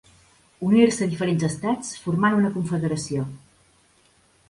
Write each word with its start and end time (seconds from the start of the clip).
Unir-se 0.67 1.09
diferents 1.11 1.47
estats 1.49 1.93
formant 2.07 2.41
una 2.41 2.53
confederació. 2.59 3.31